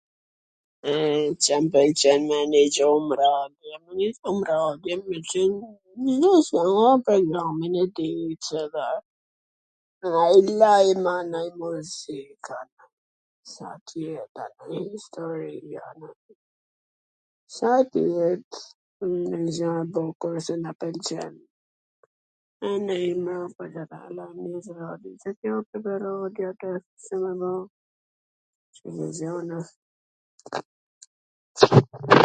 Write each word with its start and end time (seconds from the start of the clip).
E 0.91 0.93
Ca 1.45 1.55
m 1.63 1.65
pwlqen 1.73 2.21
me 2.29 2.37
nigju 2.53 2.85
n 3.01 3.15
radio, 3.21 3.75
n 3.79 3.81
radio 4.51 4.95
m 4.99 5.05
pwlqen... 5.07 5.51
programin 7.09 7.75
e..., 7.85 7.87
nonj 10.11 10.47
lajm 10.61 11.05
a 11.11 11.13
nanji 11.31 11.51
muzik, 11.61 12.43
sa 13.53 13.69
t 13.89 13.91
jet 14.05 14.35
nonj 14.69 14.95
istori 14.99 15.59
a 15.83 15.85
nonj 15.99 17.59
gja 19.57 19.75
e 19.83 19.85
bukur 19.97 20.35
si 20.47 20.55
na 20.61 20.71
pwlqen,.... 20.81 21.33